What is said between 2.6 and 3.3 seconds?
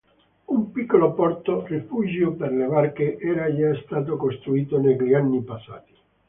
barche,